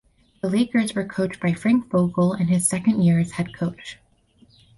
The 0.41 0.49
Lakers 0.49 0.95
were 0.95 1.05
coached 1.05 1.39
by 1.39 1.53
Frank 1.53 1.91
Vogel 1.91 2.33
in 2.33 2.47
his 2.47 2.67
second 2.67 3.03
year 3.03 3.19
as 3.19 3.33
head 3.33 3.53
coach. 3.53 3.99